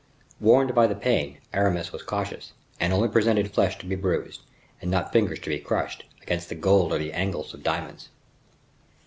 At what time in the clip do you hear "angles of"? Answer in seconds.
7.13-7.61